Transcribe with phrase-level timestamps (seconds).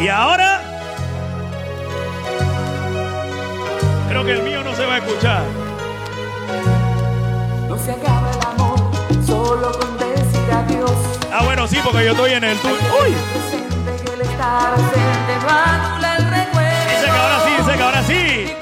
[0.00, 0.60] Y ahora.
[4.08, 5.42] Creo que el mío no se va a escuchar.
[7.68, 8.78] No se acaba el amor
[9.26, 10.92] solo con decir adiós.
[11.32, 12.78] Ah, bueno, sí, porque yo estoy en el tour.
[13.02, 13.10] ¡Uy!
[13.10, 13.64] Dice
[17.04, 18.54] que ahora sí, dice que ahora sí.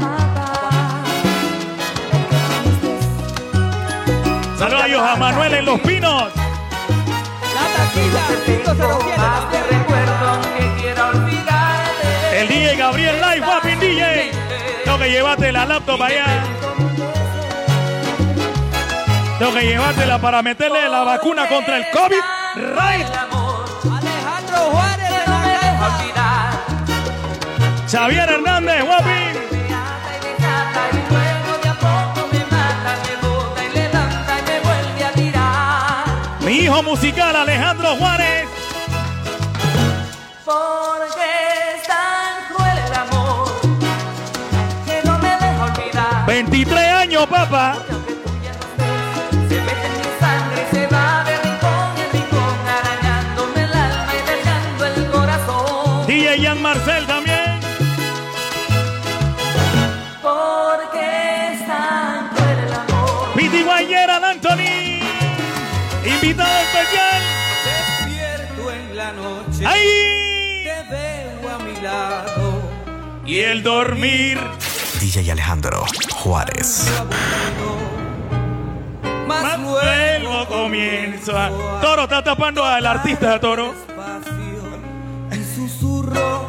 [0.00, 0.50] Mapa.
[4.56, 6.37] Saludos a Manuel en Los Pinos.
[12.32, 14.30] El DJ Gabriel Live, Wapping DJ.
[14.84, 16.26] Tengo que llevarte la laptop allá.
[19.38, 22.22] Tengo que llevártela para meterle la vacuna contra el COVID.
[22.56, 23.06] Right.
[23.92, 26.50] Alejandro Juárez que no me deja olvidar.
[27.88, 29.27] Xavier Hernández, Wapping.
[36.82, 38.46] Musical Alejandro Juárez.
[40.44, 41.26] Porque
[41.74, 43.48] es tan cruel el amor
[44.86, 46.26] que no me deja olvidar.
[46.26, 47.74] 23 años, papá.
[47.78, 51.36] Porque aunque tú ya no estés, se mete en mi sangre y se va de
[51.42, 56.06] rincón en rincón, arañándome el alma y dañando el corazón.
[56.06, 57.60] DJ Jan Marcel también.
[60.22, 63.32] Porque es tan cruel el amor.
[63.34, 64.87] Piti Guayera, Anthony.
[66.20, 67.22] Invitado especial.
[67.64, 70.64] Despierto en la noche, ¡Ahí!
[70.64, 72.60] te veo a mi lado.
[73.24, 74.38] Y el dormir.
[75.00, 76.90] DJ Alejandro Juárez.
[79.28, 79.58] Más Más
[80.20, 81.50] luego comienza.
[81.80, 83.74] Toro está tapando al artista, Toro.
[85.30, 86.48] y susurro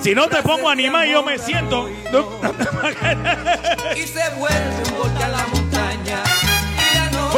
[0.00, 1.88] Si no te pongo a animar, yo me siento.
[3.96, 5.46] y se vuelve un volcán a la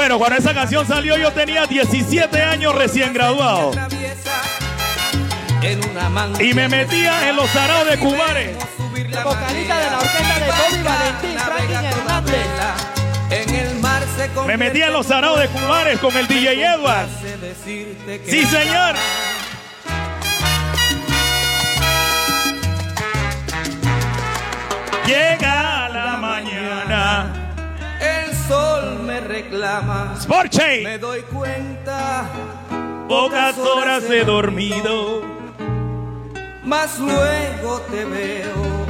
[0.01, 3.71] Bueno, cuando esa canción salió, yo tenía 17 años recién graduado.
[6.41, 8.57] Y me metía en los araos de Cubares.
[9.23, 12.47] vocalista de la orquesta de Bobby Valentín, Franklin Hernández.
[13.29, 17.09] En el mar se Me metía en los araos de Cubares con el DJ Edward.
[18.25, 18.95] Sí, señor.
[25.07, 25.90] Llega
[29.43, 30.15] reclama.
[30.21, 30.83] Sporche.
[30.83, 32.25] Me doy cuenta,
[33.09, 35.23] Pocas horas he dormido.
[36.65, 38.87] más luego te veo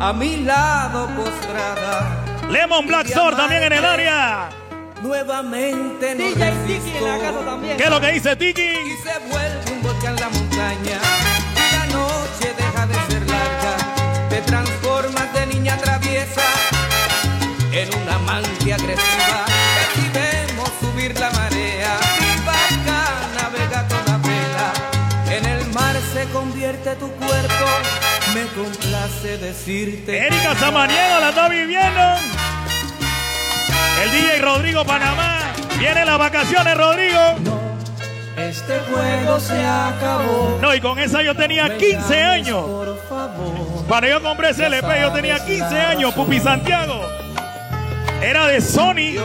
[0.00, 2.24] a mi lado postrada.
[2.50, 4.48] Lemon Black Sword también en el área.
[5.02, 7.06] Nuevamente no resisto.
[7.76, 8.72] ¿Qué es lo que dice Y Tiki?
[9.02, 10.98] se vuelve un volcán la montaña.
[11.56, 14.28] Y la noche deja de ser larga.
[14.28, 16.42] Te transformas de niña traviesa
[17.72, 19.44] en una amante agresiva.
[28.54, 30.26] Complace decirte.
[30.26, 32.00] Erika Samaniego la está viviendo.
[34.02, 35.40] El DJ Rodrigo Panamá.
[35.78, 37.20] Viene las vacaciones, Rodrigo.
[38.36, 40.58] Este juego se acabó.
[40.60, 42.64] No, y con esa yo tenía 15 años.
[42.64, 43.86] Por favor.
[43.88, 47.00] Cuando yo compré ese LP, yo tenía 15 años, Pupi Santiago.
[48.22, 49.16] Era de Sony.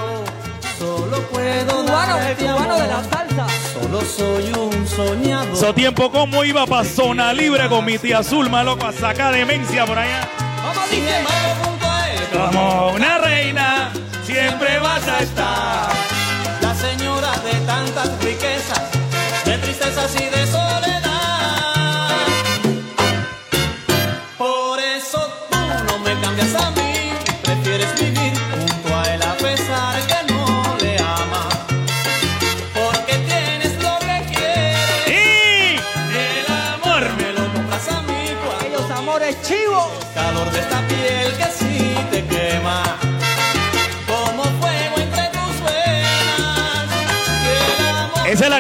[0.78, 3.04] Solo puedo darte amor.
[3.10, 3.59] salsa.
[3.82, 5.56] Solo soy un soñador.
[5.56, 9.86] Su tiempo como iba pa' zona libre con mi tía Zulma, loco, a sacar demencia
[9.86, 10.22] por allá.
[10.22, 13.92] A él, Como una reina,
[14.26, 15.90] siempre vas a estar.
[16.62, 18.82] la señora de tantas riquezas,
[19.46, 21.09] de tristezas y de soledad.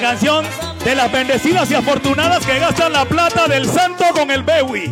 [0.09, 0.43] Canción
[0.83, 4.91] de las bendecidas y afortunadas que gastan la plata del santo con el Bewi.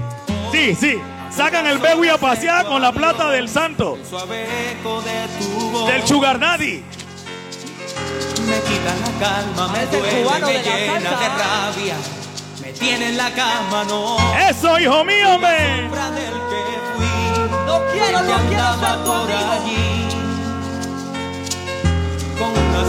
[0.51, 1.01] Sí, sí.
[1.35, 3.97] Sacan el Bewi a pasear con la plata del santo.
[4.07, 5.91] suave eco de tu voz.
[5.91, 6.83] Del Sugar Daddy.
[8.45, 11.19] Me quita la calma, me duele, cubano me de la llena salsa.
[11.19, 11.95] de rabia.
[12.61, 14.17] Me tiene en la cama, no.
[14.47, 17.07] Eso, hijo mío, fui.
[17.65, 19.51] No quiero, que no quiero andaba ser tu por amigo.
[19.51, 20.07] allí.
[22.37, 22.81] Con una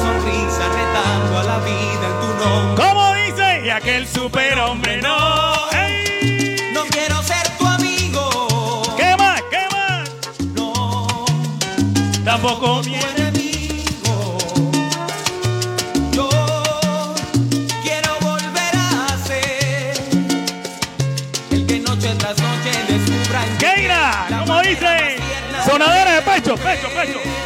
[0.99, 2.85] retando a la vida en tu nombre.
[2.85, 3.67] ¿Cómo dice?
[3.67, 5.71] Y aquel superhombre no.
[5.73, 6.57] ¡Ey!
[6.73, 8.83] No quiero ser tu amigo.
[8.97, 9.43] ¿Qué más?
[9.51, 10.09] ¿Qué más?
[10.55, 11.25] No.
[12.25, 13.05] Tampoco viene.
[13.17, 14.39] enemigo.
[16.13, 16.29] Yo
[17.83, 19.95] quiero volver a ser
[21.51, 25.17] el que noche tras noche descubra en Keira, la ¿cómo dice?
[25.65, 27.38] Sonadera de de pecho, pecho, pecho.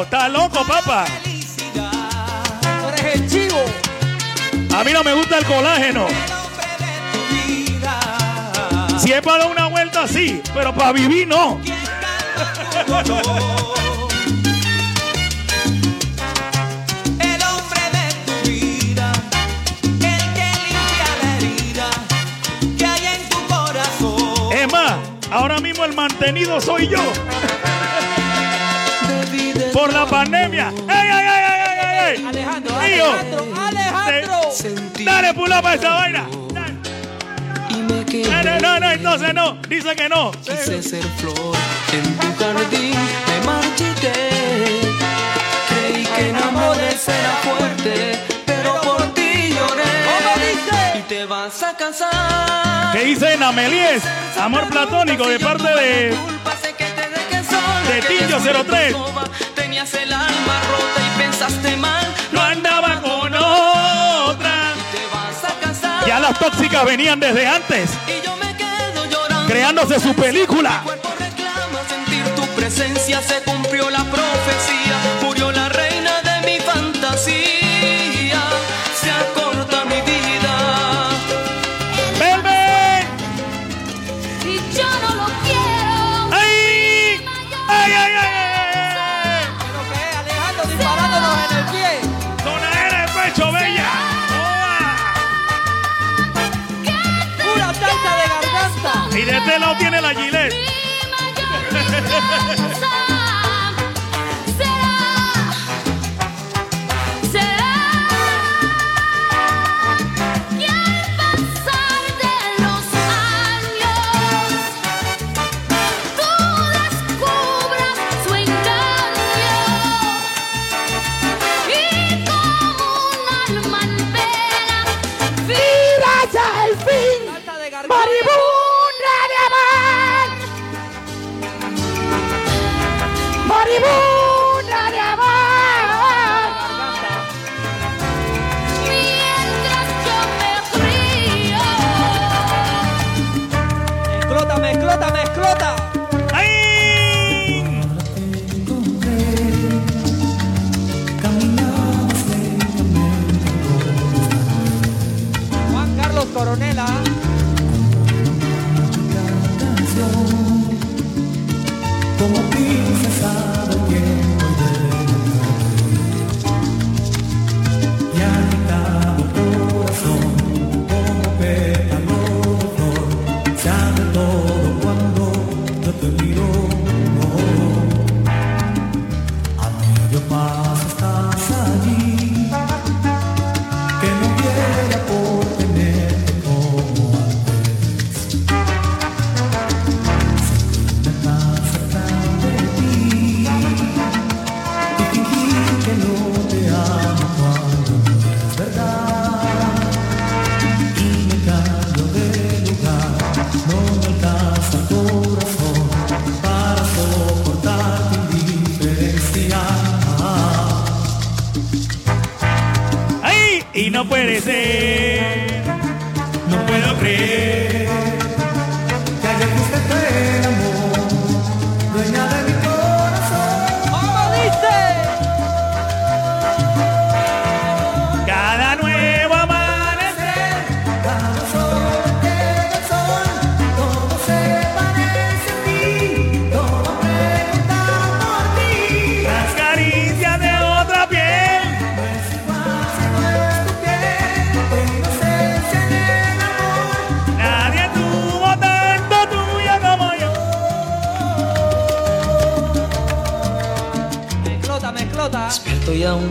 [0.00, 1.04] Yo, está loco, papá.
[1.22, 2.92] Felicidad.
[2.98, 3.64] eres el chivo.
[4.74, 6.06] A mí no me gusta el colágeno.
[6.06, 7.98] El hombre de tu vida.
[8.98, 11.60] Si es para dar una vuelta, sí, pero para vivir, no.
[11.64, 12.92] El
[17.42, 19.12] hombre de tu vida.
[20.00, 21.90] El que limpia la herida
[22.78, 24.52] que hay en tu corazón.
[24.52, 24.94] Es más,
[25.30, 27.00] ahora mismo el mantenido soy yo.
[29.80, 30.68] Por la pandemia.
[30.68, 32.26] ¡Ey, ey, ey, ey, ey, ey!
[32.26, 32.78] Alejandro.
[32.78, 34.52] Alejandro, Alejandro.
[34.52, 36.26] sentir Dale, pull para esa vaina.
[36.52, 36.74] Dale.
[37.70, 38.44] y me No, quedé.
[38.44, 39.52] no, no, no, entonces no.
[39.70, 40.32] Dice que no.
[40.32, 41.56] Quise ser flor
[41.94, 42.94] en tu jardín,
[43.26, 44.12] me marchité.
[45.70, 50.98] Creí que en amores era fuerte, pero por ti lloré.
[50.98, 52.92] Y te vas a casar.
[52.92, 54.02] ¿Qué dice Namelies?
[54.38, 56.14] Amor platónico de parte de.
[57.90, 58.94] De Tillo después 03.
[59.80, 62.06] Tenías el alma rota y pensaste mal.
[62.32, 64.74] No andaba con otra.
[64.92, 66.06] Te vas a casar.
[66.06, 69.50] Ya las tóxicas venían desde antes, Y yo me quedo llorando.
[69.50, 70.80] creándose su película.
[70.80, 76.60] Mi cuerpo reclama sentir tu presencia, se cumplió la profecía, murió la reina de mi
[76.60, 77.49] fantasía,
[99.50, 100.54] este lado tiene la gilet.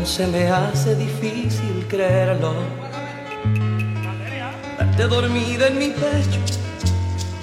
[0.06, 2.54] Se me hace difícil creerlo.
[4.78, 6.40] Verte dormida en mi pecho,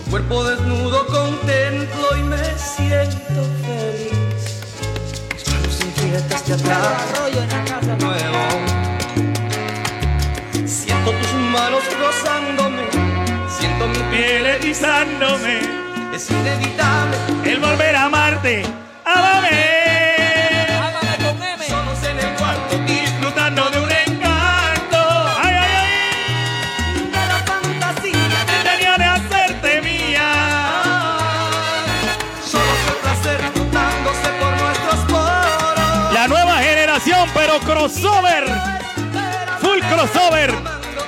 [0.05, 4.63] tu cuerpo desnudo contemplo y me siento feliz.
[5.33, 8.43] Mis manos inquietas te atrapan nuevo.
[10.67, 12.83] Siento tus manos rozándome,
[13.49, 13.97] siento mi.
[14.11, 15.61] Piel erizándome,
[16.15, 18.86] Es inevitable, el volver a amarte.
[37.67, 38.45] Crossover.
[39.61, 40.55] Full crossover.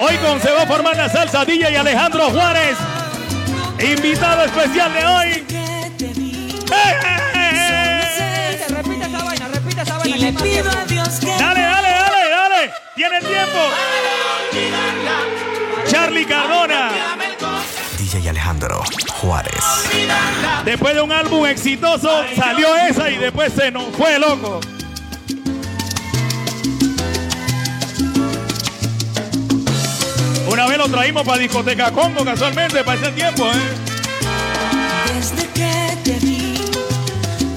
[0.00, 2.76] Hoy con se va a formar la salsa DJ y Alejandro Juárez.
[3.80, 5.28] Invitado especial de hoy.
[5.30, 10.16] ¡Eh, eh, eh, Repite, repite esa vaina, repite esa vaina.
[10.16, 10.78] Y le que más pido tiempo.
[10.78, 11.26] a Dios que!
[11.26, 12.72] Dale, dale, dale, dale.
[12.94, 13.58] Tiene tiempo.
[15.86, 16.90] Charlie Cardona.
[17.98, 18.82] DJ Alejandro
[19.20, 19.64] Juárez.
[20.64, 24.60] Después de un álbum exitoso, salió esa y después se nos fue loco.
[30.58, 33.54] Una vez lo traímos para discoteca Congo casualmente para ese tiempo, ¿eh?
[35.14, 36.56] desde que te vi,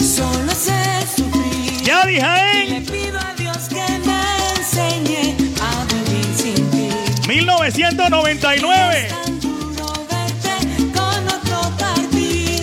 [0.06, 1.82] solo sé sufrir.
[1.82, 2.82] Ya dije, Le ¿eh?
[2.82, 4.22] pido a Dios que me
[4.56, 6.90] enseñe a vivir sin ti.
[7.28, 9.08] 1999.
[9.10, 10.54] Tan duro verte
[10.94, 12.62] con otro partir.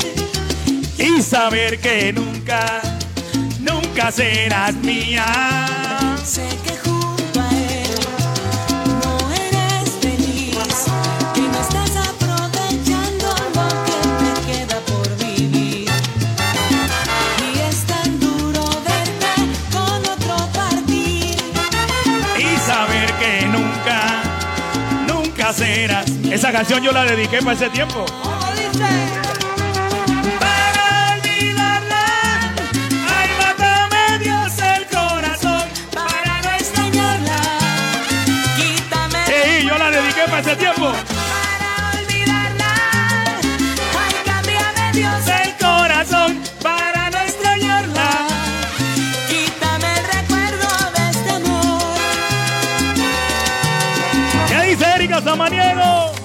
[0.99, 2.81] Y saber que nunca,
[3.59, 5.27] nunca serás mía.
[6.25, 6.68] Sé que
[26.59, 28.05] canción yo la dediqué para ese tiempo.
[28.21, 28.89] ¿Cómo dice?
[30.41, 32.05] Para olvidarla,
[33.17, 35.63] ay, mátame Dios el corazón.
[35.95, 37.37] Para no extrañarla,
[38.57, 40.87] quítame Sí, yo la dediqué para ese tiempo.
[41.31, 42.75] para olvidarla.
[44.01, 48.11] Ay, cámbiame Dios El corazón para no extrañarla.
[49.29, 51.99] Quítame el recuerdo de este amor.
[54.49, 56.19] ¿Qué dice Erika Samaniego?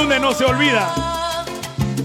[0.00, 0.94] Ese era el álbum de No se olvida.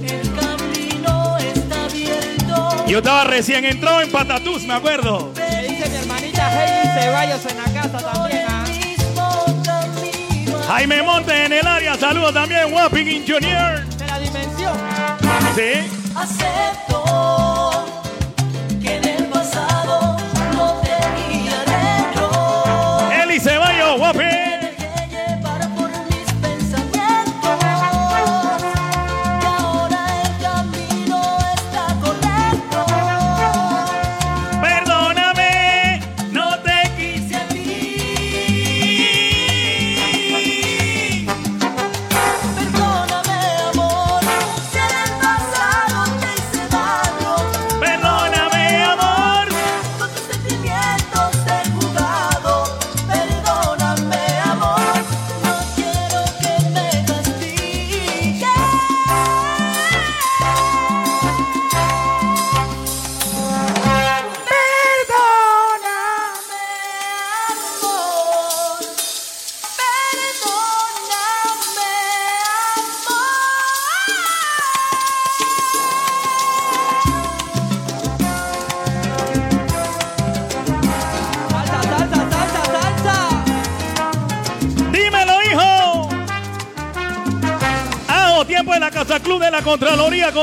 [0.03, 2.85] El camino está abierto.
[2.87, 5.31] Yo estaba recién entrado en Patatús, me acuerdo.
[5.35, 8.45] Me dice mi hermanita Heidi Ceballos en la casa también.
[9.63, 10.59] camino.
[10.67, 13.85] Jaime Monte en el área, saludos también, Wapping Engineer.
[13.85, 14.77] De la dimensión.
[15.55, 15.89] Sí.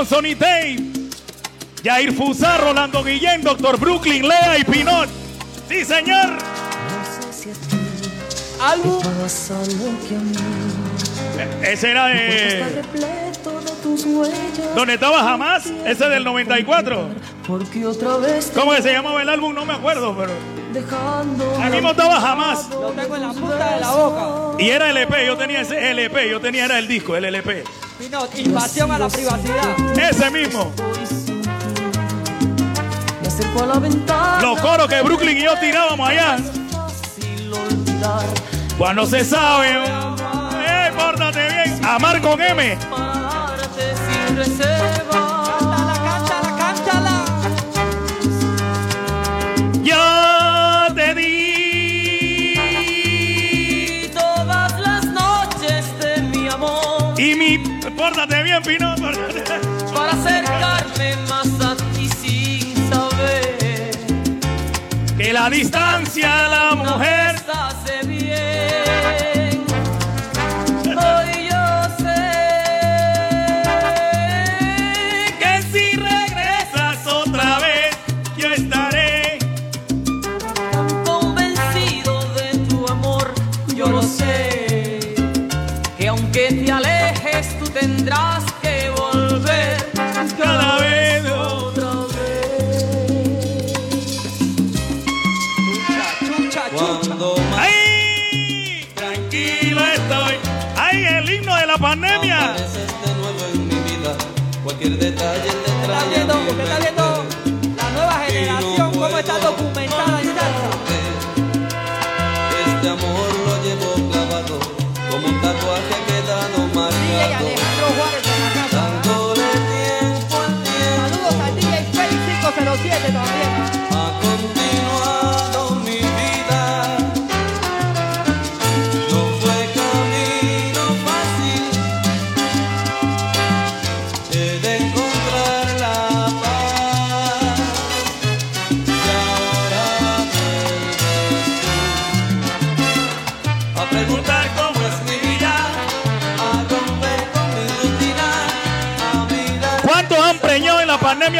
[0.02, 0.78] Con Sony Tape.
[1.84, 5.08] Jair Fusar, Rolando Guillén, Doctor Brooklyn, Lea y Pinot.
[5.68, 6.38] Sí, señor.
[8.60, 9.00] Álbum.
[11.62, 12.82] Ese era de.
[14.74, 15.66] ¿Dónde estaba jamás?
[15.86, 17.08] Ese del 94.
[17.46, 19.54] Porque otra vez ¿Cómo que se llamaba el álbum?
[19.54, 20.32] No me acuerdo, pero.
[20.72, 22.68] dejando A mí me estaba jamás.
[22.70, 24.62] Lo tengo en la punta de la boca.
[24.62, 27.62] Y era LP, yo tenía ese LP, yo tenía era el disco, el LP.
[28.02, 29.76] Pinot, invasión a la privacidad.
[29.96, 30.72] Ese mismo.
[34.42, 36.36] Los coros que Brooklyn y yo tirábamos allá.
[38.76, 39.84] Cuando se sabe,
[40.66, 41.84] eh, pórtate bien.
[41.84, 42.76] Amar con M.
[42.92, 45.21] Amarte sin reserva.
[65.32, 67.21] La distancia la mujer.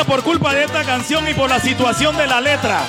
[0.04, 2.82] Por culpa de esta canción y por la situación de la letra?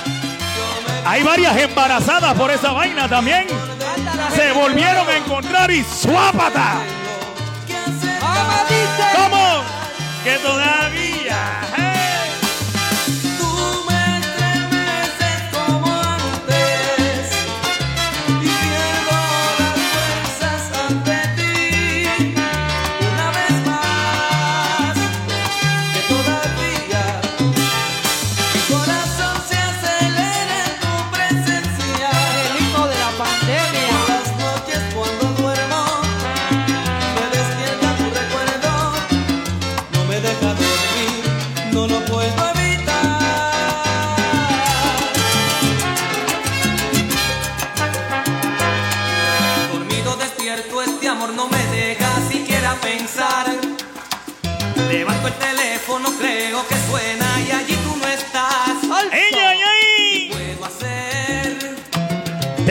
[1.06, 3.46] Hay varias embarazadas por esa vaina también.
[4.34, 6.76] Se volvieron a encontrar y suápata.
[9.14, 9.62] ¿Cómo?
[10.24, 11.13] Que todavía.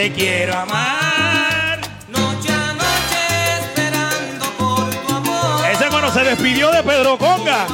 [0.03, 1.79] Te quiero amar.
[2.09, 3.21] noche a noche
[3.61, 5.65] esperando por tu amor.
[5.71, 7.67] Ese cuando se despidió de Pedro Conga.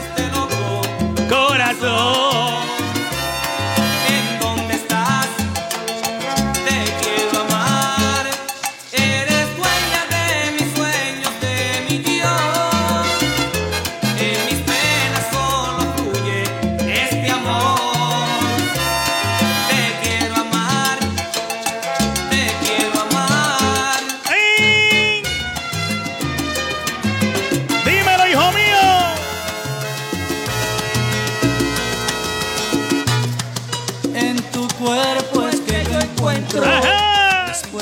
[0.00, 0.82] Este loco.
[1.28, 2.81] Corazón.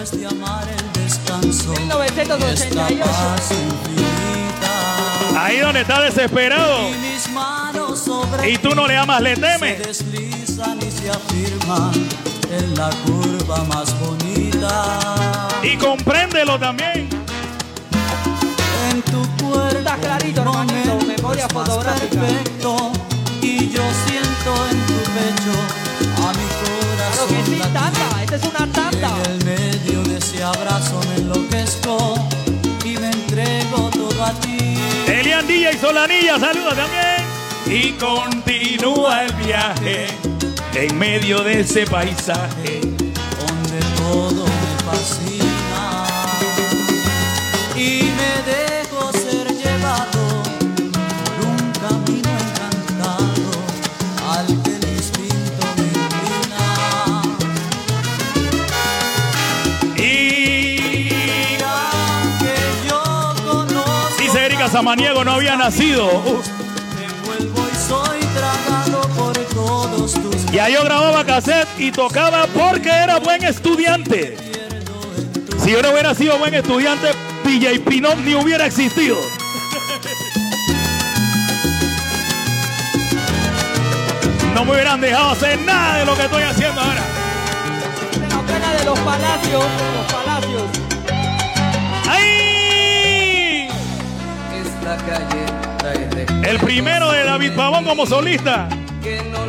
[0.01, 1.73] Después de amar el descanso.
[1.73, 3.05] Esta 1988.
[3.05, 5.45] paz infinita.
[5.45, 6.89] Ahí donde está desesperado.
[6.89, 9.79] Y mis manos sobre Y tú no le amas, le se temes.
[9.87, 11.93] deslizan y se afirman
[12.51, 15.49] en la curva más bonita.
[15.63, 17.09] Y compréndelo también.
[18.91, 22.21] En tu cuerpo Está clarito, hermanito, memoria fotográfica.
[22.21, 22.93] perfecto
[23.43, 25.57] y yo siento en tu pecho
[26.27, 27.51] a mi Claro corazón que sí.
[28.33, 29.11] Esta es una tanda.
[29.25, 32.15] En el medio de ese abrazo me enloquezco
[32.85, 34.77] y me entrego todo a ti.
[35.09, 37.27] Elian Díaz y Solanilla, saludos también.
[37.67, 40.07] Y continúa el viaje
[40.75, 42.81] en medio de ese paisaje.
[42.83, 45.40] donde todo me fascina
[64.81, 66.07] Samaniego, no había nacido.
[66.07, 66.41] Uh,
[70.49, 74.39] y Ya yo grababa cassette y tocaba porque era buen estudiante.
[75.63, 77.09] Si yo no hubiera sido buen estudiante,
[77.45, 79.19] DJ Pinot ni hubiera existido.
[84.55, 87.03] No me hubieran dejado hacer nada de lo que estoy haciendo ahora.
[88.79, 89.63] De los palacios.
[89.63, 90.20] de Los palacios.
[96.43, 98.69] El primero de David Pavón como solista.
[99.03, 99.41] que no.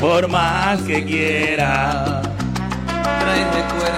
[0.00, 2.22] Por más que quiera.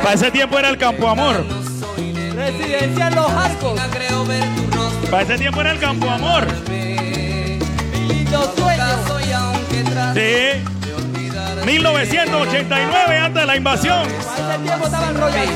[0.03, 1.45] Para ese tiempo era el Campo Amor.
[2.35, 3.81] Residencial Los Arcos.
[5.11, 6.47] Para ese tiempo era el Campo Amor.
[10.15, 10.63] De
[10.97, 14.09] olvidar 1989, antes de la invasión.
[14.09, 15.49] Para ese tiempo estaba el Royal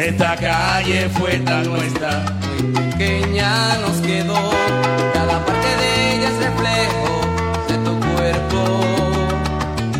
[0.00, 2.24] Esta calle fue tan nuestra.
[2.52, 4.50] Muy pequeña nos quedó.
[5.12, 7.20] Cada parte de ella es reflejo
[7.68, 8.80] de tu cuerpo.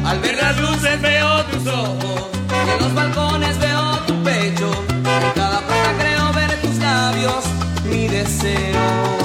[0.07, 2.31] Al ver las luces veo tus ojos.
[2.73, 4.71] En los balcones veo tu pecho.
[5.05, 7.45] En cada puerta creo ver tus labios.
[7.85, 9.20] Mi deseo.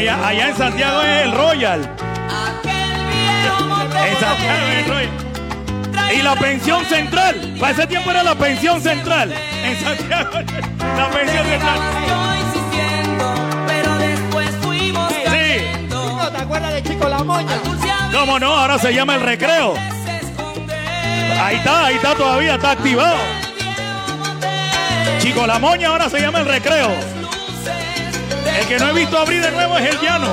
[0.00, 1.80] Allá, allá en Santiago es el Royal.
[1.82, 4.06] Aquel viejo.
[4.06, 6.12] En Santiago es el Royal.
[6.14, 7.56] Y la pensión central.
[7.60, 9.32] Para ese tiempo era la pensión central.
[9.32, 10.30] En Santiago,
[10.96, 11.78] la pensión central.
[12.08, 13.34] Yo insistiendo,
[13.66, 16.32] pero después fuimos Sí.
[16.32, 17.58] ¿te acuerdas de Chico La Moña?
[18.12, 18.54] ¿Cómo no?
[18.54, 19.74] Ahora se llama el recreo.
[21.42, 23.16] Ahí está, ahí está todavía, está activado.
[25.18, 27.19] Chico La Moña ahora se llama el recreo.
[28.70, 30.28] Que no he visto abrir de nuevo es el llano.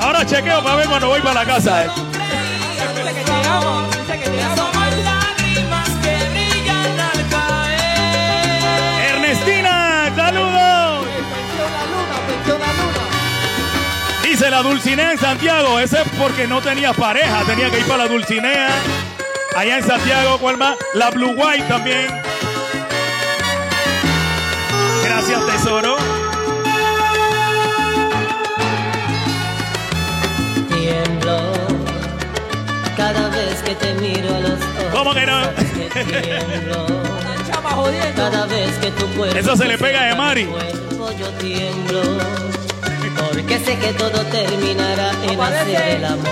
[0.00, 1.84] Ahora chequeo para ver cuando voy para la casa.
[1.84, 1.88] eh.
[9.12, 11.06] Ernestina, saludos.
[14.22, 15.80] Dice la Dulcinea en Santiago.
[15.80, 17.42] Ese es porque no tenía pareja.
[17.46, 18.68] Tenía que ir para la Dulcinea.
[19.56, 20.76] Allá en Santiago, ¿cuál más?
[20.94, 22.06] La Blue White también.
[25.02, 26.09] Gracias, tesoro.
[33.62, 34.92] Que te miro a los ojos.
[34.92, 35.40] ¿Cómo que no?
[35.54, 37.00] Que tiemblo
[38.16, 39.38] cada vez que tu cuerpo.
[39.38, 40.44] Eso se le pega a Emari.
[40.44, 42.02] mi cuerpo yo tiemblo
[43.32, 46.28] porque sé que todo terminará en Aparece hacer el El amor.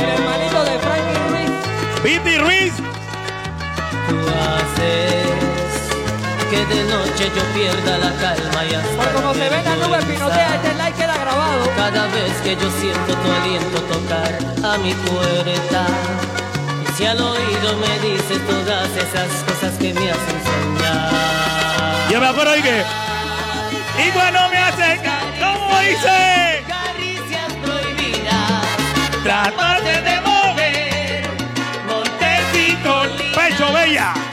[0.00, 1.50] hermanito de Frankie Ruiz.
[2.02, 2.72] Viti Ruiz.
[4.08, 5.47] Tú haces
[6.50, 9.98] que de noche yo pierda la calma y hasta Por como se ve la nube
[10.04, 11.70] pinotea, este like queda grabado.
[11.76, 15.86] Cada vez que yo siento tu aliento tocar a mi puerta
[16.88, 22.26] Y si al oído me dices todas esas cosas que me hacen soñar Yo me
[22.28, 22.82] acuerdo ahí que.
[24.06, 26.64] Y cuando me acerca, ¿cómo dice?
[26.66, 31.28] Caricias prohibidas Tratarte de mover.
[31.86, 33.02] Montecito.
[33.34, 34.27] Pecho, bella.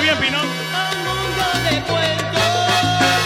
[0.00, 0.38] Bien, Pino.
[0.38, 2.42] A un mundo de cuentos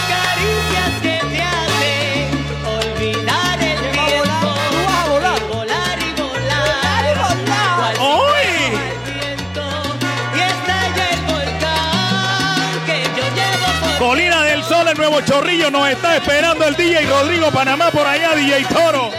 [0.09, 2.25] Caricias que te hacen
[2.65, 4.41] olvidar el ¿Quién va a volar?
[4.41, 5.39] tiempo Tú vas a volar.
[5.39, 7.75] Y volar y volar y volar.
[7.77, 8.49] Cual ¡Uy!
[8.65, 9.65] el viento
[10.35, 15.71] Y estalla el volcán Que yo llevo por Colina del Sol, el nuevo chorrillo.
[15.71, 19.11] Nos está esperando el DJ Rodrigo Panamá por allá, DJ Toro.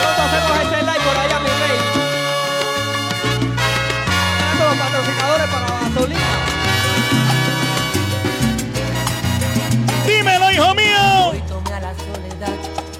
[0.00, 0.57] Pronto hacemos
[4.98, 6.20] patrocinadores para la gasolina.
[10.06, 11.42] Dímelo, hijo mío.
[11.48, 12.56] Tomé a la soledad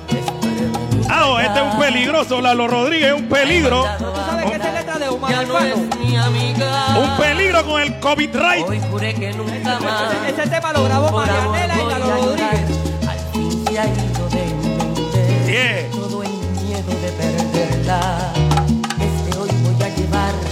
[0.09, 1.07] después de venir.
[1.11, 3.85] Ah, oh, este es un peligroso, Lalo Rodríguez, es un peligro.
[3.99, 6.99] ¿Tú sabes que es letra de Omar Ya no es mi amiga.
[6.99, 8.69] Un peligro con el COVID right.
[8.69, 10.13] Hoy juré que nunca más.
[10.27, 12.07] Ese, ese tema lo grabó Marianela y Lalo.
[12.07, 12.61] Rodríguez.
[13.09, 15.51] Al fin se ha ido de mente.
[15.51, 15.91] Yeah.
[15.91, 18.33] Todo el miedo de perderla.
[18.99, 20.48] Desde hoy voy a llevar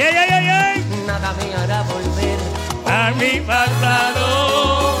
[0.00, 1.06] Yeah, yeah, yeah.
[1.06, 2.38] Nada me hará volver
[2.86, 4.96] A mi pasado.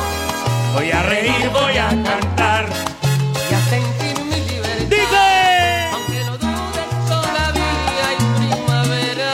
[0.74, 2.66] Voy a reír, voy a cantar.
[3.50, 4.90] y a sentir mi libertad.
[4.90, 5.88] Dice.
[5.94, 9.32] Aunque lo dudes, todavía hay primavera.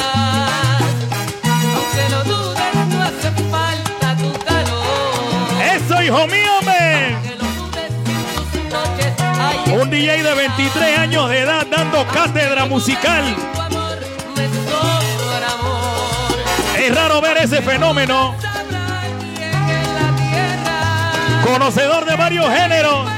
[1.74, 5.50] Aunque lo dudes, no hace falta tu calor.
[5.74, 7.14] Eso, hijo mío, men.
[7.16, 7.90] Aunque lo dudes,
[8.52, 13.34] sin tus noches hay Un DJ de 23 años de edad dando cátedra musical.
[17.20, 18.34] Ver ese fenómeno.
[21.44, 23.08] Conocedor de varios géneros.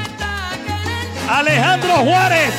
[1.29, 2.55] Alejandro Juárez.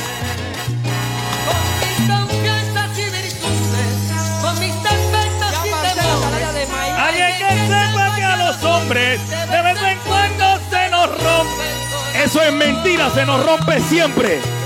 [6.98, 12.22] Alguien que sepa que a los hombres de vez en cuando se nos rompe.
[12.22, 14.59] Eso es mentira, se nos rompe siempre.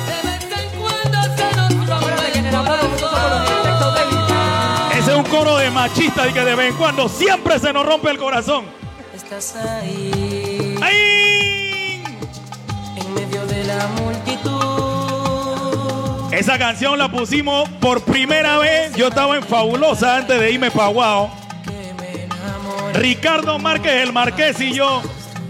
[5.35, 8.66] Coro de machistas y que de vez en cuando siempre se nos rompe el corazón.
[9.12, 10.77] Estás ahí.
[10.81, 12.05] ¡Ay!
[12.97, 14.53] En medio de la multitud.
[16.33, 18.94] Esa canción la pusimos por primera vez.
[18.94, 21.29] Yo estaba en Fabulosa antes de irme para Guau.
[22.92, 25.03] Ricardo Márquez, el Marqués y yo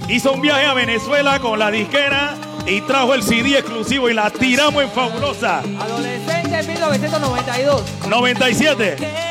[0.09, 4.31] hizo un viaje a Venezuela con la disquera y trajo el CD exclusivo y la
[4.31, 5.59] tiramos en Fabulosa.
[5.59, 7.83] Adolescente 1992.
[8.09, 9.24] 97.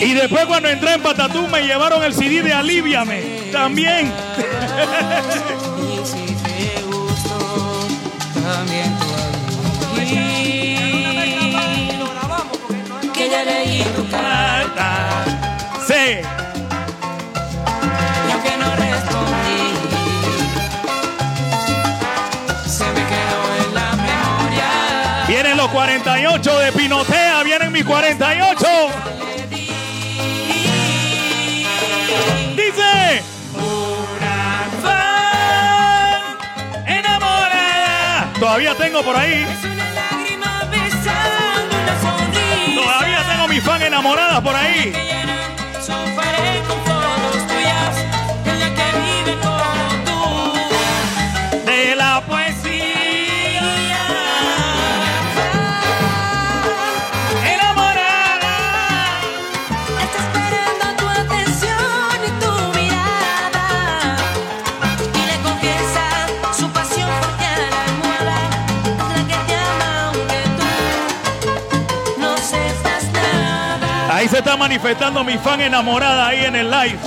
[0.00, 3.50] Y después cuando entré en Patatú me llevaron el CD de Aliviame.
[3.52, 4.12] También.
[13.12, 15.24] Que ya leí tu carta.
[15.86, 16.20] Sí.
[18.26, 19.74] Y aunque no respondí,
[22.66, 25.24] se me quedó en la memoria.
[25.28, 28.66] Vienen los 48 de Pinotea, vienen mis 48.
[38.54, 39.44] Todavía tengo por ahí.
[42.76, 44.92] Todavía tengo mi fan enamorada por ahí.
[74.54, 76.98] Está manifestando mi fan enamorada ahí en el live.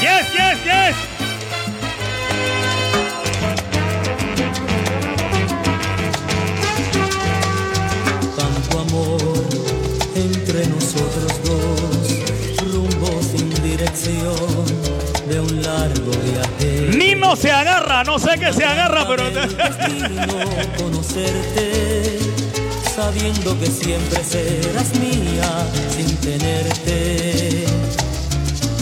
[0.00, 0.96] Yes, yes, yes.
[8.34, 9.20] Tanto amor
[10.14, 14.34] entre nosotros dos, rumbo sin dirección
[15.28, 16.96] de un largo viaje.
[17.36, 19.24] Se agarra, no sé qué se agarra, pero.
[20.76, 22.18] Conocerte,
[22.96, 27.66] sabiendo que siempre serás mía sin tenerte.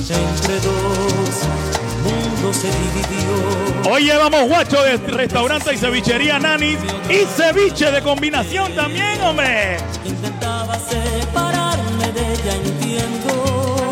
[0.09, 1.43] Entre dos,
[1.75, 3.93] el mundo se dividió.
[3.93, 6.79] Hoy llevamos guacho de restaurante y cevichería Nani
[7.11, 9.77] y ceviche de combinación también, hombre.
[10.05, 13.85] Intentaba separarme de ella, entiendo,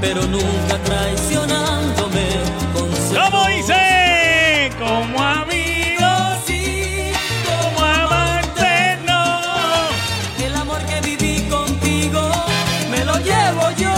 [0.00, 2.61] pero nunca traicionándome.
[3.14, 4.70] ¿Cómo dice?
[4.78, 7.12] Como amigos Sí,
[7.46, 10.44] como amantes, no.
[10.44, 12.30] el amor que viví contigo
[12.90, 13.92] me lo llevo yo.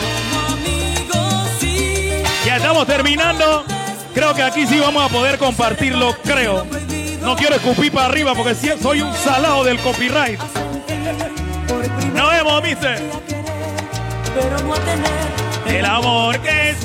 [0.00, 2.22] Como amigo, sí.
[2.46, 3.64] Ya estamos terminando.
[4.14, 6.66] Creo que aquí sí vamos a poder compartirlo, creo.
[7.22, 10.40] No quiero escupir para arriba porque soy un salado del copyright.
[12.14, 13.02] Nos vemos, mister.
[14.34, 16.76] Pero no tener El amor que es.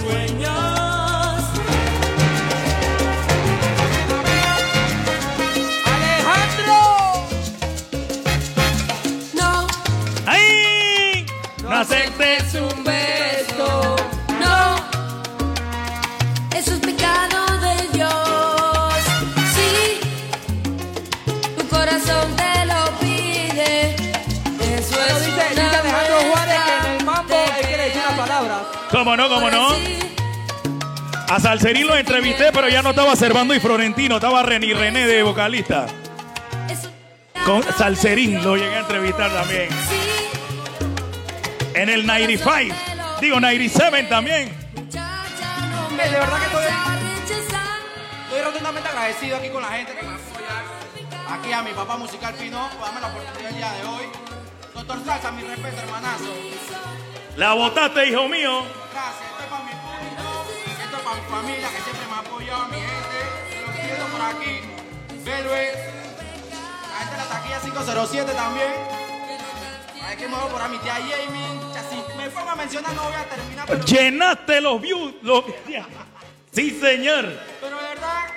[29.06, 29.68] ¿Cómo no, cómo no?
[31.30, 35.22] A Salserín lo entrevisté, pero ya no estaba Servando y Florentino, estaba Reni René de
[35.22, 35.86] vocalista.
[37.46, 39.70] Con Salserín lo llegué a entrevistar también.
[41.76, 42.76] En el 95,
[43.22, 44.50] digo 97 también.
[44.72, 47.36] De verdad que estoy-.
[48.24, 51.36] Estoy rotundamente agradecido aquí con la gente que me apoya.
[51.40, 54.06] Aquí a mi papá musical Pino, por darme la oportunidad el día de hoy.
[54.74, 56.34] Doctor Salsa, mi respeto, hermanazo.
[57.38, 58.64] La botaste, hijo mío.
[58.92, 60.46] Gracias, esto es para mi público,
[60.84, 63.66] esto es para mi familia que siempre me ha apoyado, mi gente.
[63.66, 64.60] Lo que viendo por aquí,
[65.24, 65.76] Velvet,
[66.92, 68.74] la gente de la taquilla 507 también.
[70.08, 71.76] Hay que mover por ahí mi tía Jamie.
[71.90, 75.14] Si me pongo a mencionar no voy a terminar, pero, Llenaste los views.
[75.22, 75.44] los-
[76.52, 77.26] Sí, señor.
[77.60, 78.28] pero de verdad,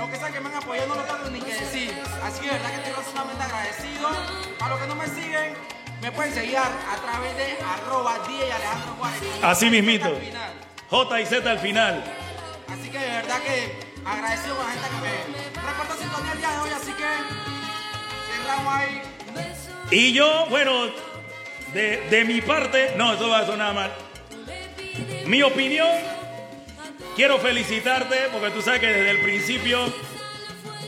[0.00, 1.96] lo que sea que me han apoyado no lo tengo ni que decir.
[2.24, 4.08] Así que de verdad que estoy rotundamente agradecido.
[4.60, 5.54] A los que no me siguen,
[6.02, 9.22] me pueden seguir a, través de arroba DJ Alejandro Juárez.
[9.40, 10.18] Así mismito.
[10.90, 12.04] J y Z al final.
[12.68, 16.50] Así que de verdad que agradecido con la gente que me reportó sintonía el día
[16.50, 17.04] de hoy, así que
[18.32, 19.02] cerramos ahí.
[19.92, 20.86] Y yo, bueno,
[21.72, 23.92] de, de mi parte, no, eso va a sonar mal.
[25.26, 25.88] Mi opinión,
[27.14, 29.80] quiero felicitarte porque tú sabes que desde el principio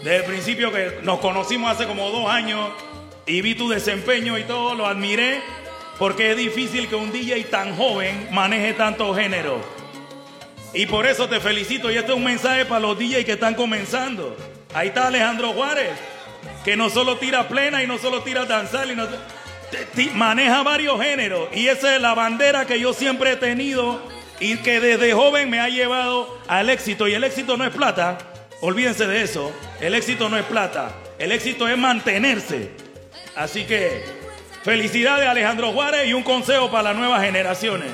[0.02, 2.70] Desde el principio que nos conocimos hace como dos años
[3.26, 5.40] y vi tu desempeño y todo, lo admiré
[5.98, 9.60] porque es difícil que un DJ tan joven maneje tantos géneros.
[10.72, 13.54] Y por eso te felicito y este es un mensaje para los DJs que están
[13.54, 14.36] comenzando.
[14.74, 15.92] Ahí está Alejandro Juárez,
[16.64, 19.06] que no solo tira plena y no solo tira danzal, y no,
[20.14, 21.48] maneja varios géneros.
[21.54, 24.02] Y esa es la bandera que yo siempre he tenido
[24.40, 27.06] y que desde joven me ha llevado al éxito.
[27.06, 28.18] Y el éxito no es plata,
[28.60, 29.52] olvídense de eso.
[29.80, 32.83] El éxito no es plata, el éxito es mantenerse.
[33.36, 34.04] Así que
[34.62, 37.90] felicidades Alejandro Juárez y un consejo para las nuevas generaciones.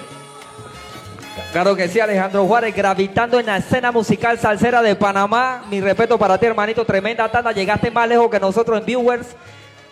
[1.53, 5.65] Claro que sí, Alejandro Juárez, gravitando en la escena musical salsera de Panamá.
[5.69, 6.85] Mi respeto para ti, hermanito.
[6.85, 7.53] Tremenda tanda.
[7.53, 9.29] Llegaste más lejos que nosotros en Viewers.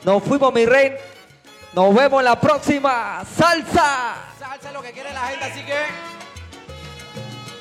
[0.04, 0.92] Nos fuimos, mi rey.
[1.72, 3.24] Nos vemos en la próxima.
[3.37, 4.14] ¡Salsa!
[4.38, 5.78] Salsa es lo que quiere la gente, así que.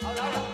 [0.06, 0.47] Habla, habla.